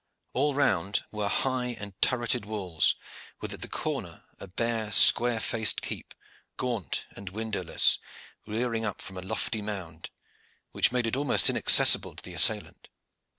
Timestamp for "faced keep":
5.39-6.15